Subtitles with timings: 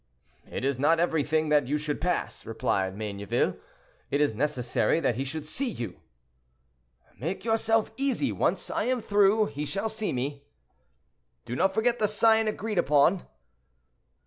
[0.49, 3.57] "It is not everything that you should pass," replied Mayneville;
[4.09, 5.99] "it is necessary that he should see you."
[7.19, 10.43] "Make yourself easy; once I am through, he shall see me."
[11.45, 13.27] "Do not forget the sign agreed upon."